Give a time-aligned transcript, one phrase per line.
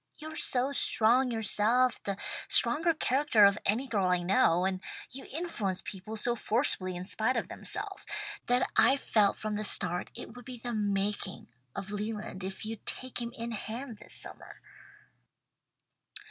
[0.17, 2.17] You are so strong yourself, the
[2.47, 4.79] strongest character of any girl I know, and
[5.11, 8.07] you influence people so forcibly in spite of themselves,
[8.47, 12.83] that I've felt from the start it would be the making of Leland if you'd
[12.87, 14.59] take him in hand this summer."